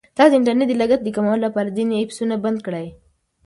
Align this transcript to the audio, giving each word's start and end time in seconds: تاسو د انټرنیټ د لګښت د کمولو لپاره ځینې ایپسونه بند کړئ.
تاسو 0.17 0.31
د 0.31 0.35
انټرنیټ 0.39 0.67
د 0.69 0.73
لګښت 0.81 1.01
د 1.03 1.09
کمولو 1.15 1.43
لپاره 1.45 1.75
ځینې 1.77 1.93
ایپسونه 1.97 2.35
بند 2.43 2.59
کړئ. 2.65 2.87